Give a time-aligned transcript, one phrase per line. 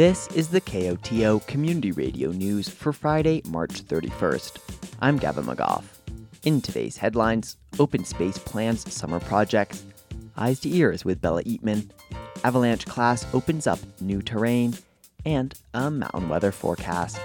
[0.00, 4.56] This is the KOTO Community Radio News for Friday, March 31st.
[5.02, 5.84] I'm Gavin McGough.
[6.42, 9.84] In today's headlines, Open Space plans summer projects,
[10.38, 11.90] Eyes to Ears with Bella Eatman,
[12.44, 14.74] Avalanche class opens up new terrain,
[15.26, 17.20] and a mountain weather forecast.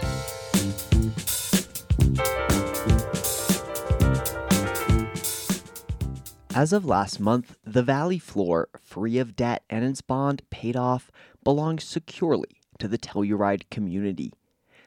[6.54, 11.10] As of last month, the Valley floor, free of debt and its bond paid off,
[11.42, 14.32] belongs securely to the Telluride community.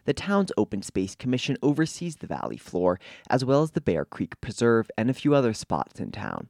[0.05, 4.41] The town's Open Space Commission oversees the Valley floor, as well as the Bear Creek
[4.41, 6.49] Preserve and a few other spots in town.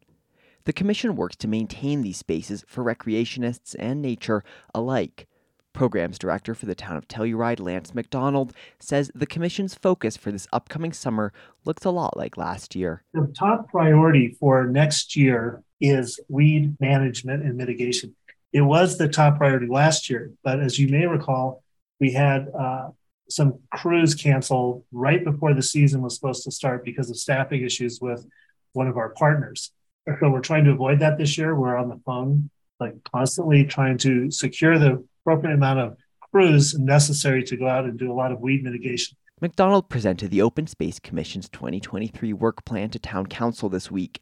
[0.64, 5.26] The Commission works to maintain these spaces for recreationists and nature alike.
[5.72, 10.48] Programs Director for the town of Telluride, Lance McDonald, says the Commission's focus for this
[10.52, 11.32] upcoming summer
[11.64, 13.02] looks a lot like last year.
[13.14, 18.14] The top priority for next year is weed management and mitigation.
[18.52, 21.62] It was the top priority last year, but as you may recall,
[22.00, 22.88] we had uh,
[23.28, 28.00] some crews canceled right before the season was supposed to start because of staffing issues
[28.00, 28.26] with
[28.72, 29.72] one of our partners.
[30.06, 31.54] So we're trying to avoid that this year.
[31.54, 35.96] We're on the phone, like constantly trying to secure the appropriate amount of
[36.32, 39.16] crews necessary to go out and do a lot of weed mitigation.
[39.40, 44.20] McDonald presented the Open Space Commission's 2023 work plan to Town Council this week.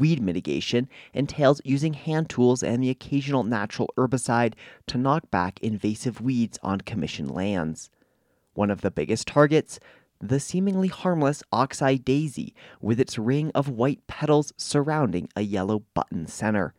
[0.00, 4.54] Weed mitigation entails using hand tools and the occasional natural herbicide
[4.86, 7.90] to knock back invasive weeds on Commission lands.
[8.54, 9.78] One of the biggest targets,
[10.18, 16.26] the seemingly harmless oxeye daisy, with its ring of white petals surrounding a yellow button
[16.26, 16.72] center.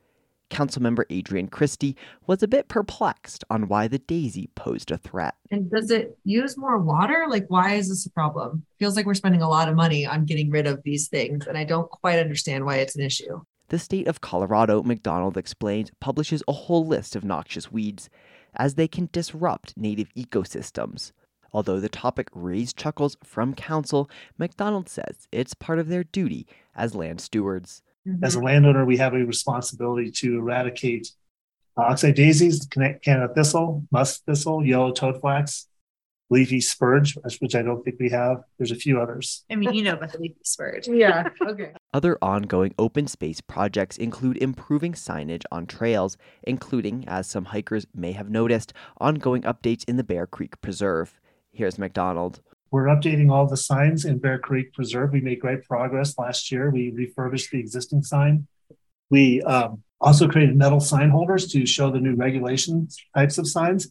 [0.52, 1.96] Councilmember Adrian Christie
[2.28, 5.34] was a bit perplexed on why the daisy posed a threat.
[5.50, 7.26] And does it use more water?
[7.28, 8.64] Like, why is this a problem?
[8.78, 11.58] Feels like we're spending a lot of money on getting rid of these things, and
[11.58, 13.42] I don't quite understand why it's an issue.
[13.70, 18.10] The state of Colorado, McDonald explains, publishes a whole list of noxious weeds
[18.54, 21.14] as they can disrupt native ecosystems.
[21.54, 26.96] Although the topic raised chuckles from council, McDonald says it's part of their duty as
[26.96, 27.82] land stewards.
[28.08, 28.24] Mm-hmm.
[28.24, 31.12] As a landowner, we have a responsibility to eradicate
[31.78, 35.66] oxeye daisies, Canada thistle, musk thistle, yellow toadflax,
[36.30, 38.44] leafy spurge, which I don't think we have.
[38.58, 39.44] There's a few others.
[39.52, 40.88] I mean, you know about the leafy spurge.
[40.92, 41.30] yeah.
[41.46, 41.74] Okay.
[41.94, 48.14] Other ongoing open space projects include improving signage on trails, including, as some hikers may
[48.14, 51.20] have noticed, ongoing updates in the Bear Creek Preserve.
[51.52, 52.42] Here's McDonald.
[52.72, 55.12] We're updating all the signs in Bear Creek Preserve.
[55.12, 56.70] We made great progress last year.
[56.70, 58.48] We refurbished the existing sign.
[59.10, 63.90] We um, also created metal sign holders to show the new regulation types of signs.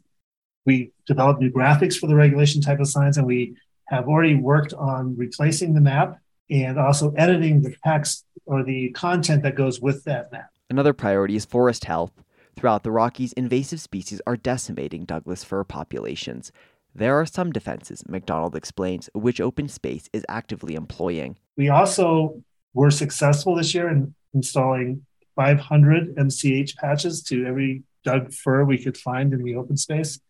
[0.64, 3.54] We developed new graphics for the regulation type of signs, and we
[3.88, 6.18] have already worked on replacing the map
[6.50, 10.48] and also editing the text or the content that goes with that map.
[10.70, 12.12] Another priority is forest health.
[12.56, 16.50] Throughout the Rockies, invasive species are decimating Douglas fir populations.
[16.94, 21.36] There are some defenses, McDonald explains, which open space is actively employing.
[21.56, 22.42] We also
[22.74, 25.06] were successful this year in installing
[25.36, 30.20] 500 MCH patches to every Doug fir we could find in the open space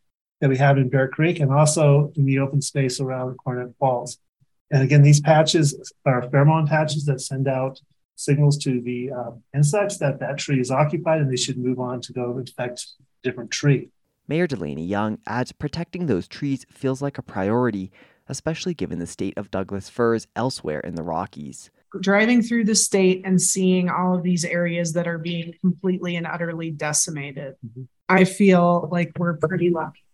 [0.41, 4.19] that we have in Bear Creek and also in the open space around Cornet Falls.
[4.71, 7.81] And again, these patches are pheromone patches that send out
[8.17, 12.01] signals to the uh, insects that that tree is occupied and they should move on
[12.03, 12.87] to go infect
[13.23, 13.89] different tree.
[14.31, 17.91] Mayor Delaney Young adds protecting those trees feels like a priority,
[18.29, 21.69] especially given the state of Douglas firs elsewhere in the Rockies.
[22.01, 26.29] Driving through the state and seeing all of these areas that are being completely and
[26.29, 27.83] utterly decimated, mm-hmm.
[28.09, 30.05] I feel like we're pretty lucky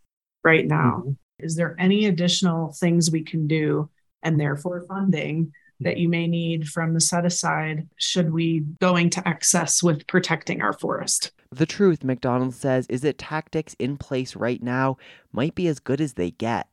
[0.42, 1.02] right now.
[1.04, 1.10] Mm-hmm.
[1.40, 3.90] Is there any additional things we can do
[4.22, 9.28] and therefore funding that you may need from the set aside should we going to
[9.28, 11.32] excess with protecting our forest?
[11.56, 14.98] The truth, McDonald says, is that tactics in place right now
[15.32, 16.68] might be as good as they get.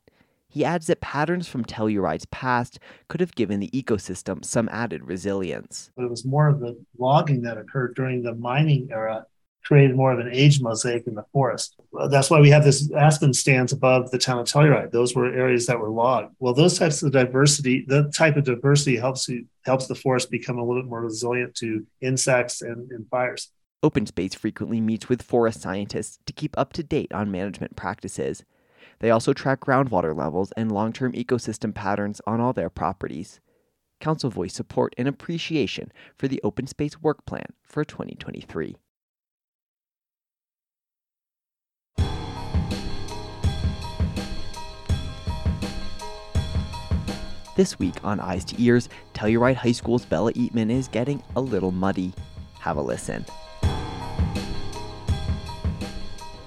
[0.46, 2.78] He adds that patterns from Telluride's past
[3.08, 5.90] could have given the ecosystem some added resilience.
[5.96, 9.24] But it was more of the logging that occurred during the mining era
[9.64, 11.76] created more of an age mosaic in the forest.
[12.10, 14.92] That's why we have this aspen stands above the town of Telluride.
[14.92, 16.34] Those were areas that were logged.
[16.38, 20.58] Well, those types of diversity, the type of diversity helps you, helps the forest become
[20.58, 23.50] a little bit more resilient to insects and, and fires.
[23.84, 28.42] Open Space frequently meets with forest scientists to keep up to date on management practices.
[29.00, 33.40] They also track groundwater levels and long term ecosystem patterns on all their properties.
[34.00, 38.74] Council voiced support and appreciation for the Open Space Work Plan for 2023.
[47.54, 51.70] This week on Eyes to Ears, Telluride High School's Bella Eatman is getting a little
[51.70, 52.14] muddy.
[52.60, 53.26] Have a listen.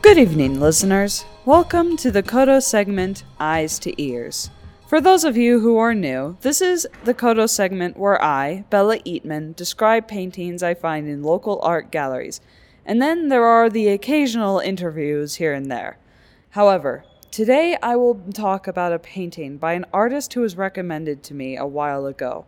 [0.07, 1.25] Good evening, listeners.
[1.43, 4.49] Welcome to the KOTO segment Eyes to Ears.
[4.87, 8.99] For those of you who are new, this is the KOTO segment where I, Bella
[8.99, 12.39] Eatman, describe paintings I find in local art galleries,
[12.85, 15.97] and then there are the occasional interviews here and there.
[16.51, 21.33] However, today I will talk about a painting by an artist who was recommended to
[21.33, 22.45] me a while ago.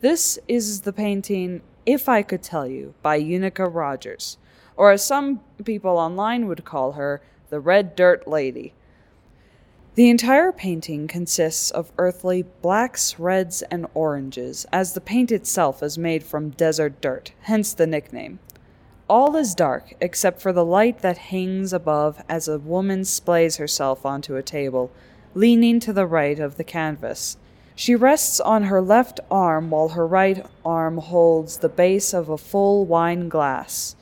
[0.00, 4.38] This is the painting If I Could Tell You by Unica Rogers,
[4.76, 8.72] or as some people online would call her, the Red Dirt Lady.
[9.94, 15.98] The entire painting consists of earthly blacks, reds, and oranges, as the paint itself is
[15.98, 18.38] made from desert dirt, hence the nickname.
[19.06, 24.06] All is dark except for the light that hangs above as a woman splays herself
[24.06, 24.90] onto a table,
[25.34, 27.36] leaning to the right of the canvas.
[27.74, 32.38] She rests on her left arm while her right arm holds the base of a
[32.38, 33.94] full wine glass.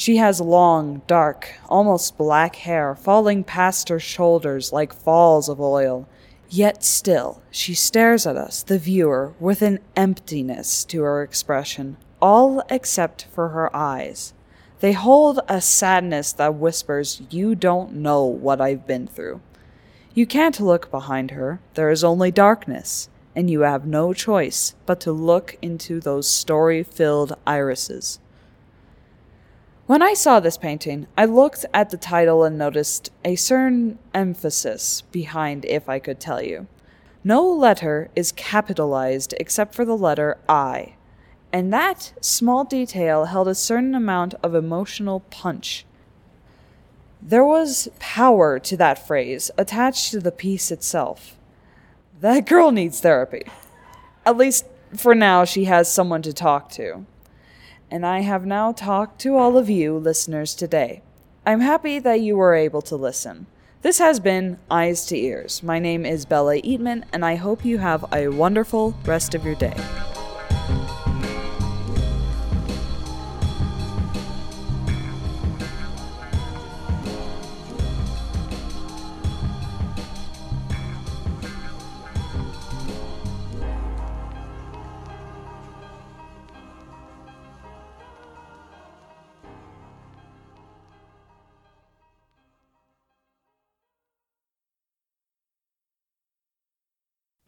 [0.00, 6.08] She has long, dark, almost black hair falling past her shoulders like falls of oil.
[6.48, 12.62] Yet still, she stares at us, the viewer, with an emptiness to her expression, all
[12.70, 14.32] except for her eyes.
[14.78, 19.42] They hold a sadness that whispers, You don't know what I've been through.
[20.14, 24.98] You can't look behind her, there is only darkness, and you have no choice but
[25.00, 28.18] to look into those story filled irises.
[29.90, 35.00] When I saw this painting, I looked at the title and noticed a certain emphasis
[35.10, 36.68] behind If I Could Tell You.
[37.24, 40.94] No letter is capitalized except for the letter I,
[41.52, 45.84] and that small detail held a certain amount of emotional punch.
[47.20, 51.36] There was power to that phrase attached to the piece itself.
[52.20, 53.42] That girl needs therapy.
[54.24, 54.66] At least
[54.96, 57.06] for now, she has someone to talk to
[57.90, 61.02] and I have now talked to all of you listeners today.
[61.46, 63.46] I'm happy that you were able to listen.
[63.82, 65.62] This has been Eyes to Ears.
[65.62, 69.54] My name is Bella Eatman, and I hope you have a wonderful rest of your
[69.54, 69.74] day.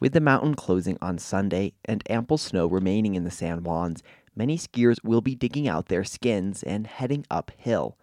[0.02, 4.02] With the mountain closing on Sunday and ample snow remaining in the San Juans,
[4.34, 7.96] many skiers will be digging out their skins and heading uphill.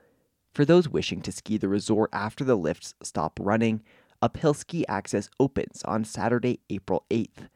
[0.53, 3.83] For those wishing to ski the resort after the lifts stop running,
[4.21, 7.49] uphill ski access opens on Saturday, April 8th.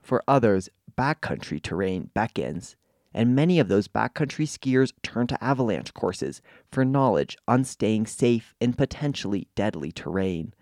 [0.00, 2.76] For others, backcountry terrain beckons,
[3.12, 6.40] and many of those backcountry skiers turn to avalanche courses
[6.72, 10.54] for knowledge on staying safe in potentially deadly terrain.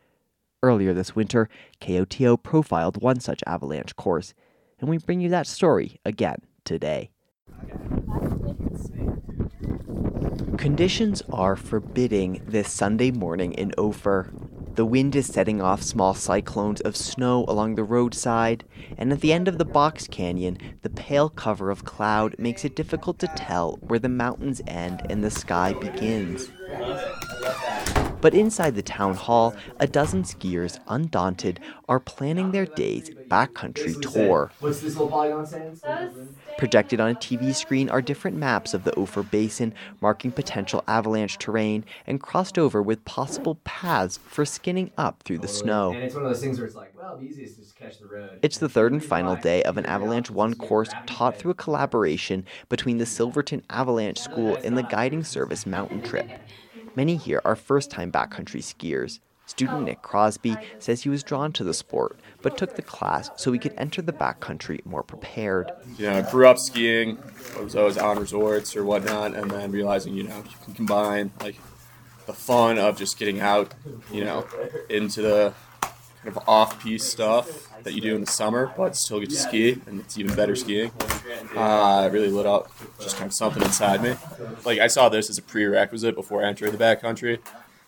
[0.61, 1.49] Earlier this winter,
[1.81, 4.35] KOTO profiled one such avalanche course,
[4.81, 7.11] and we bring you that story again today.
[10.57, 14.33] Conditions are forbidding this Sunday morning in Ophir.
[14.75, 18.65] The wind is setting off small cyclones of snow along the roadside,
[18.97, 22.75] and at the end of the box canyon, the pale cover of cloud makes it
[22.75, 26.51] difficult to tell where the mountains end and the sky begins.
[28.21, 34.51] But inside the town hall, a dozen skiers, undaunted, are planning their day's backcountry tour.
[34.59, 35.81] What's this little polygon saying?
[36.57, 41.39] Projected on a TV screen are different maps of the Ophir Basin, marking potential avalanche
[41.39, 45.93] terrain, and crossed over with possible paths for skinning up through the snow.
[45.93, 48.01] And it's one of those things where it's like, well, the easiest is to catch
[48.01, 48.41] the road.
[48.43, 52.45] It's the third and final day of an Avalanche One course taught through a collaboration
[52.69, 56.29] between the Silverton Avalanche School and the Guiding Service Mountain Trip.
[56.99, 59.21] Many here are first time backcountry skiers.
[59.47, 63.53] Student Nick Crosby says he was drawn to the sport, but took the class so
[63.53, 65.71] he could enter the backcountry more prepared.
[65.97, 67.17] You know, I grew up skiing,
[67.57, 71.31] I was always on resorts or whatnot, and then realizing, you know, you can combine
[71.41, 71.55] like
[72.27, 73.75] the fun of just getting out,
[74.13, 74.45] you know,
[74.91, 75.55] into the
[76.25, 79.37] kind of off piste stuff that you do in the summer, but still get to
[79.37, 80.93] ski, and it's even better skiing.
[81.57, 84.15] Uh, it really lit up just kind of something inside me.
[84.65, 87.39] Like I saw this as a prerequisite before entering the backcountry,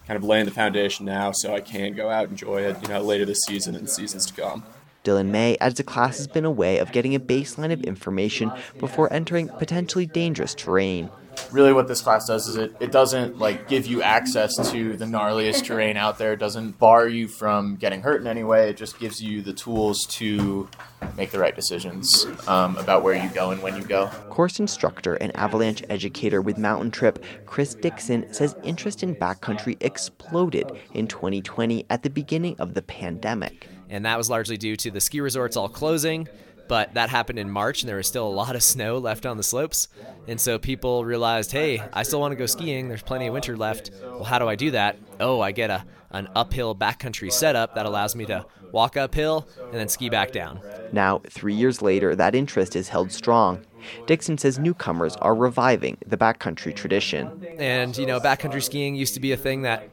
[0.07, 2.89] kind of laying the foundation now so I can go out and enjoy it, you
[2.89, 4.65] know, later this season and seasons to come.
[5.05, 8.53] Dylan May adds the class has been a way of getting a baseline of information
[8.79, 11.11] before entering potentially dangerous terrain.
[11.51, 15.05] really what this class does is it, it doesn't like give you access to the
[15.07, 18.77] gnarliest terrain out there it doesn't bar you from getting hurt in any way it
[18.77, 20.69] just gives you the tools to
[21.17, 24.07] make the right decisions um, about where you go and when you go.
[24.29, 30.71] Course instructor and avalanche educator with Mountain Trip, Chris Dixon, says interest in backcountry exploded
[30.95, 33.69] in 2020 at the beginning of the pandemic.
[33.91, 36.29] And that was largely due to the ski resorts all closing,
[36.69, 39.37] but that happened in March and there was still a lot of snow left on
[39.37, 39.89] the slopes.
[40.29, 42.89] And so people realized, hey, I still want to go skiing.
[42.89, 43.91] There's plenty of winter left.
[44.03, 44.97] Well, how do I do that?
[45.19, 49.75] Oh, I get a an uphill backcountry setup that allows me to walk uphill and
[49.75, 50.61] then ski back down.
[50.93, 53.65] Now, three years later, that interest is held strong.
[54.07, 57.47] Dixon says newcomers are reviving the backcountry tradition.
[57.59, 59.89] And, you know, backcountry skiing used to be a thing that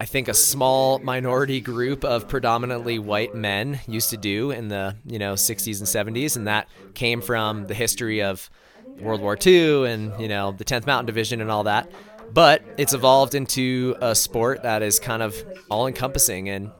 [0.00, 4.96] I think a small minority group of predominantly white men used to do in the,
[5.04, 6.36] you know, 60s and 70s.
[6.36, 8.48] And that came from the history of
[8.98, 11.90] World War II and, you know, the 10th Mountain Division and all that
[12.32, 15.34] but it's evolved into a sport that is kind of
[15.68, 16.70] all encompassing and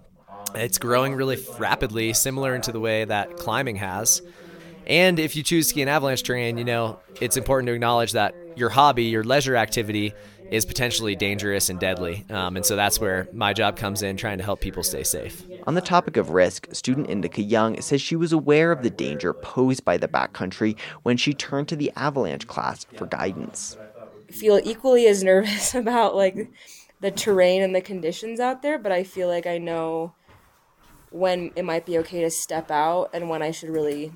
[0.55, 4.23] it's growing really rapidly, similar into the way that climbing has.
[4.87, 8.12] And if you choose to ski and avalanche terrain, you know, it's important to acknowledge
[8.12, 10.12] that your hobby, your leisure activity,
[10.50, 12.25] is potentially dangerous and deadly.
[12.30, 15.45] Um, and so that's where my job comes in, trying to help people stay safe.
[15.66, 19.33] On the topic of risk, student Indica Young says she was aware of the danger
[19.33, 23.76] posed by the backcountry when she turned to the avalanche class for guidance
[24.30, 26.50] feel equally as nervous about like
[27.00, 30.14] the terrain and the conditions out there, but I feel like I know
[31.11, 34.12] when it might be okay to step out and when I should really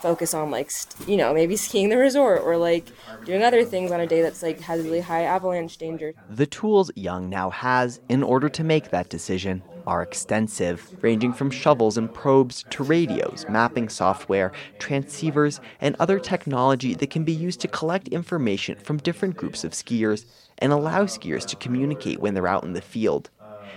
[0.00, 2.90] focus on like st- you know maybe skiing the resort or like
[3.24, 6.14] doing other things on a day that's like has really high avalanche danger.
[6.28, 11.50] The tools Young now has in order to make that decision are extensive, ranging from
[11.50, 17.60] shovels and probes to radios, mapping software, transceivers, and other technology that can be used
[17.60, 20.24] to collect information from different groups of skiers
[20.58, 23.30] and allow skiers to communicate when they're out in the field.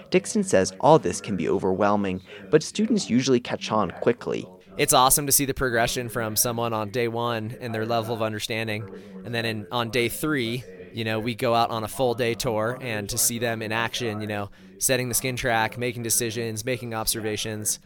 [0.09, 4.51] Dixon says all this can be overwhelming, but students usually catch on quickly.
[4.75, 8.23] It's awesome to see the progression from someone on day one and their level of
[8.23, 8.89] understanding,
[9.23, 10.63] and then in, on day three,
[10.93, 13.71] you know, we go out on a full day tour and to see them in
[13.71, 14.49] action, you know,
[14.79, 17.79] setting the skin track, making decisions, making observations,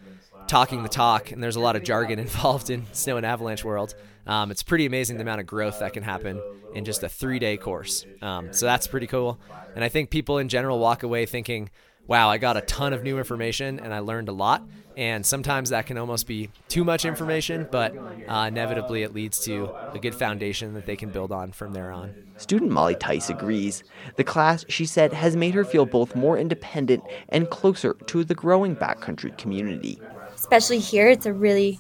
[0.48, 3.94] talking the talk, and there's a lot of jargon involved in snow and avalanche world.
[4.26, 6.42] Um, it's pretty amazing the amount of growth that can happen
[6.74, 8.06] in just a three day course.
[8.22, 9.40] Um, so that's pretty cool.
[9.76, 11.70] And I think people in general walk away thinking,
[12.08, 14.64] wow, I got a ton of new information and I learned a lot.
[14.98, 19.70] And sometimes that can almost be too much information, but uh, inevitably it leads to
[19.94, 22.16] a good foundation that they can build on from there on.
[22.38, 23.84] Student Molly Tice agrees.
[24.16, 28.34] The class, she said, has made her feel both more independent and closer to the
[28.34, 30.02] growing backcountry community.
[30.34, 31.80] Especially here, it's a really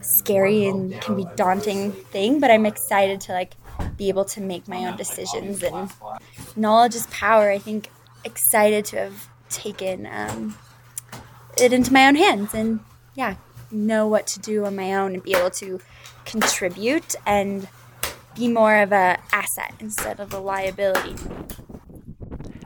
[0.00, 3.54] scary and can be daunting thing, but I'm excited to like
[3.98, 5.90] be able to make my own decisions and
[6.56, 7.50] knowledge is power.
[7.50, 7.90] I think
[8.24, 10.56] excited to have taken um,
[11.58, 12.80] it into my own hands and
[13.14, 13.36] yeah,
[13.70, 15.80] know what to do on my own and be able to
[16.24, 17.68] contribute and
[18.34, 21.14] be more of a asset instead of a liability.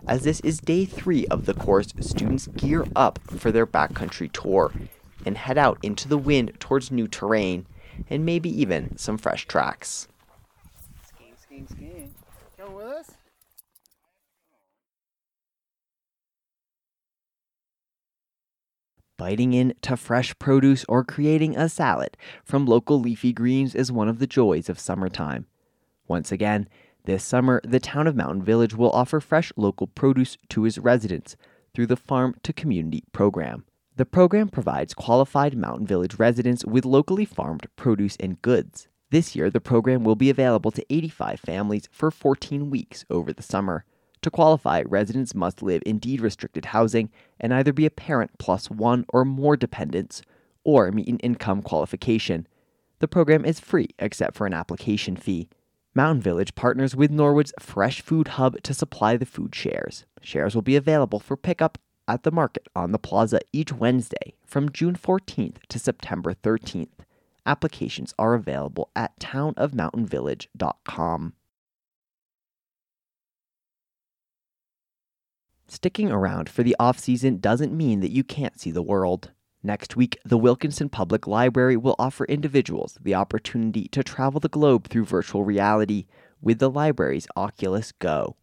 [0.06, 4.72] As this is day three of the course, students gear up for their backcountry tour
[5.24, 7.66] and head out into the wind towards new terrain
[8.08, 10.08] and maybe even some fresh tracks.
[11.06, 12.14] Skiing, skiing, skiing.
[12.58, 13.10] Come with us?
[19.20, 24.18] Biting into fresh produce or creating a salad from local leafy greens is one of
[24.18, 25.44] the joys of summertime.
[26.08, 26.66] Once again,
[27.04, 31.36] this summer, the town of Mountain Village will offer fresh local produce to its residents
[31.74, 33.66] through the Farm to Community program.
[33.96, 38.88] The program provides qualified Mountain Village residents with locally farmed produce and goods.
[39.10, 43.42] This year, the program will be available to 85 families for 14 weeks over the
[43.42, 43.84] summer.
[44.22, 48.70] To qualify, residents must live in deed restricted housing and either be a parent plus
[48.70, 50.20] one or more dependents
[50.62, 52.46] or meet an income qualification.
[52.98, 55.48] The program is free except for an application fee.
[55.94, 60.04] Mountain Village partners with Norwood's Fresh Food Hub to supply the food shares.
[60.20, 64.70] Shares will be available for pickup at the market on the plaza each Wednesday from
[64.70, 66.88] June 14th to September 13th.
[67.46, 71.32] Applications are available at townofmountainvillage.com.
[75.72, 79.30] Sticking around for the off season doesn't mean that you can't see the world.
[79.62, 84.88] Next week, the Wilkinson Public Library will offer individuals the opportunity to travel the globe
[84.88, 86.06] through virtual reality
[86.42, 88.34] with the library's Oculus Go.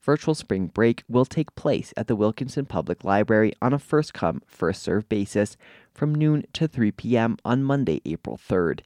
[0.00, 4.40] Virtual spring break will take place at the Wilkinson Public Library on a first come,
[4.46, 5.58] first served basis
[5.92, 7.36] from noon to 3 p.m.
[7.44, 8.80] on Monday, April 3rd.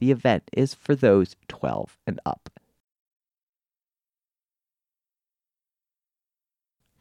[0.00, 2.50] The event is for those 12 and up.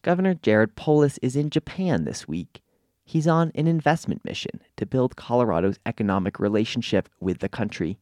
[0.09, 2.63] Governor Jared Polis is in Japan this week.
[3.05, 7.99] He's on an investment mission to build Colorado's economic relationship with the country.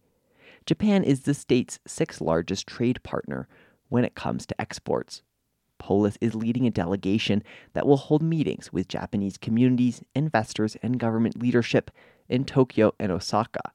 [0.66, 3.50] Japan is the state's sixth largest trade partner
[3.90, 5.22] when it comes to exports.
[5.80, 11.38] Polis is leading a delegation that will hold meetings with Japanese communities, investors, and government
[11.38, 11.92] leadership
[12.30, 13.74] in Tokyo and Osaka.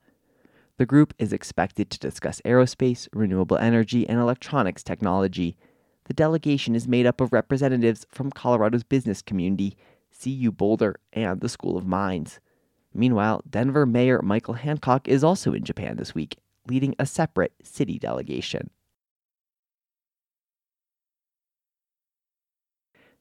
[0.78, 5.58] The group is expected to discuss aerospace, renewable energy, and electronics technology.
[6.04, 9.76] The delegation is made up of representatives from Colorado's business community,
[10.22, 12.40] CU Boulder, and the School of Mines.
[12.92, 16.36] Meanwhile, Denver Mayor Michael Hancock is also in Japan this week,
[16.68, 18.70] leading a separate city delegation.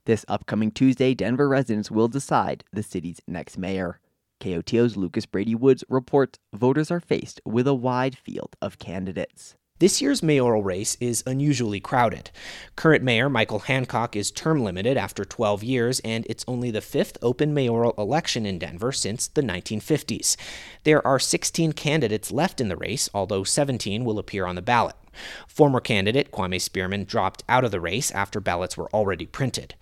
[0.05, 3.99] This upcoming Tuesday, Denver residents will decide the city's next mayor.
[4.39, 9.55] KOTO's Lucas Brady Woods reports voters are faced with a wide field of candidates.
[9.81, 12.29] This year's mayoral race is unusually crowded.
[12.75, 17.17] Current mayor Michael Hancock is term limited after 12 years, and it's only the fifth
[17.23, 20.37] open mayoral election in Denver since the 1950s.
[20.83, 24.95] There are 16 candidates left in the race, although 17 will appear on the ballot.
[25.47, 29.75] Former candidate Kwame Spearman dropped out of the race after ballots were already printed.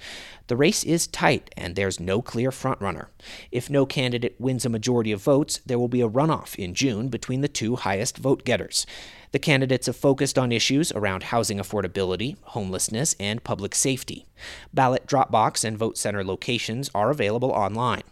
[0.48, 3.08] The race is tight and there's no clear frontrunner.
[3.52, 7.10] If no candidate wins a majority of votes, there will be a runoff in June
[7.10, 8.86] between the two highest vote getters.
[9.32, 14.26] The candidates have focused on issues around housing affordability, homelessness, and public safety.
[14.74, 18.04] Ballot drop box and vote center locations are available online.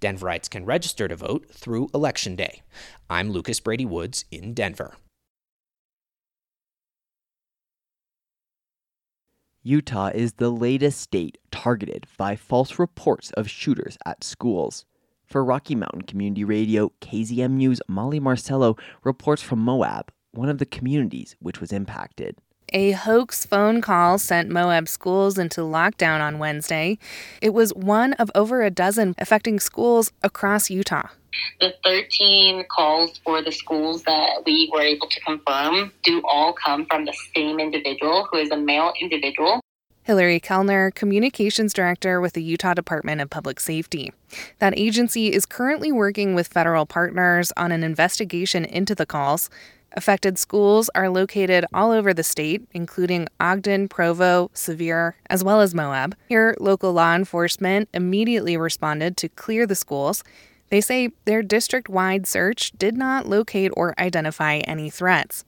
[0.00, 2.62] Denverites can register to vote through Election Day.
[3.08, 4.96] I'm Lucas Brady Woods in Denver.
[9.66, 14.84] Utah is the latest state targeted by false reports of shooters at schools.
[15.24, 21.34] For Rocky Mountain Community Radio, KZMU's Molly Marcello reports from Moab, one of the communities
[21.38, 22.36] which was impacted.
[22.76, 26.98] A hoax phone call sent Moab schools into lockdown on Wednesday.
[27.40, 31.06] It was one of over a dozen affecting schools across Utah.
[31.60, 36.84] The 13 calls for the schools that we were able to confirm do all come
[36.86, 39.60] from the same individual who is a male individual.
[40.02, 44.12] Hillary Kellner, Communications Director with the Utah Department of Public Safety.
[44.58, 49.48] That agency is currently working with federal partners on an investigation into the calls.
[49.96, 55.74] Affected schools are located all over the state, including Ogden, Provo, Sevier, as well as
[55.74, 56.16] Moab.
[56.28, 60.24] Here, local law enforcement immediately responded to clear the schools.
[60.70, 65.44] They say their district wide search did not locate or identify any threats.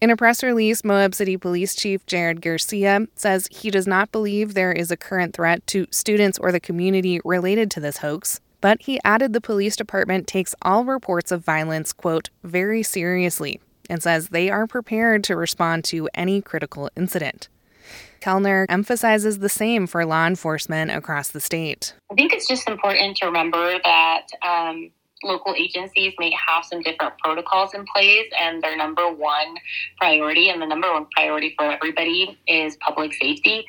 [0.00, 4.54] In a press release, Moab City Police Chief Jared Garcia says he does not believe
[4.54, 8.40] there is a current threat to students or the community related to this hoax.
[8.62, 13.60] But he added the police department takes all reports of violence, quote, very seriously,
[13.92, 17.48] and says they are prepared to respond to any critical incident.
[18.20, 21.92] Kellner emphasizes the same for law enforcement across the state.
[22.10, 24.90] I think it's just important to remember that um,
[25.22, 29.56] local agencies may have some different protocols in place, and their number one
[29.98, 33.66] priority and the number one priority for everybody is public safety.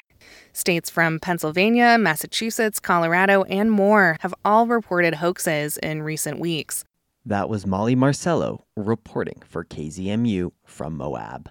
[0.54, 6.86] States from Pennsylvania, Massachusetts, Colorado, and more have all reported hoaxes in recent weeks.
[7.26, 11.50] That was Molly Marcello reporting for KZMU from Moab.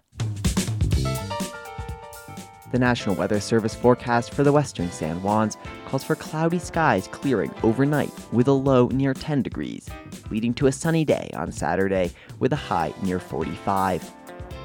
[2.70, 5.56] The National Weather Service forecast for the western San Juans
[5.86, 9.88] calls for cloudy skies clearing overnight with a low near 10 degrees,
[10.30, 14.12] leading to a sunny day on Saturday with a high near 45.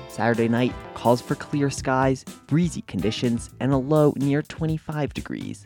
[0.10, 5.66] Saturday night calls for clear skies, breezy conditions, and a low near 25 degrees.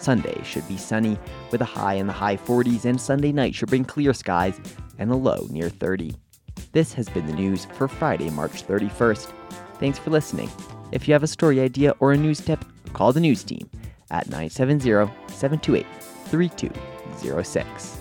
[0.00, 1.18] Sunday should be sunny
[1.50, 4.58] with a high in the high 40s, and Sunday night should bring clear skies
[4.98, 6.14] and a low near 30.
[6.72, 9.32] This has been the news for Friday, March 31st.
[9.78, 10.50] Thanks for listening.
[10.92, 13.68] If you have a story idea or a news tip, call the news team
[14.10, 14.80] at 970
[15.28, 15.86] 728
[16.26, 17.99] 3206.